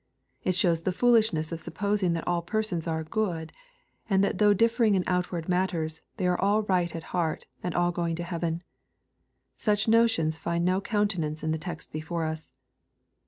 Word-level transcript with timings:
It 0.43 0.55
shows 0.55 0.81
the 0.81 0.91
foolishness 0.91 1.51
of 1.51 1.59
supfjosing 1.61 2.13
that 2.15 2.27
all 2.27 2.41
persons 2.41 2.87
are 2.87 3.03
"good," 3.03 3.53
and 4.09 4.23
that 4.23 4.39
though 4.39 4.51
differing 4.51 4.95
in 4.95 5.03
outward 5.05 5.47
matters, 5.47 6.01
they 6.17 6.25
are 6.25 6.41
all 6.41 6.63
right 6.63 6.95
at 6.95 7.03
heart, 7.13 7.45
and 7.61 7.75
all 7.75 7.91
going 7.91 8.15
to 8.15 8.23
heaven. 8.23 8.63
Such 9.57 9.87
notions 9.87 10.39
find 10.39 10.65
no 10.65 10.81
countenance 10.81 11.43
in 11.43 11.51
the 11.51 11.59
text 11.59 11.91
before 11.91 12.23
us. 12.25 12.49